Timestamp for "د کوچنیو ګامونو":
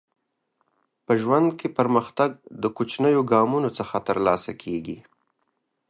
2.61-3.69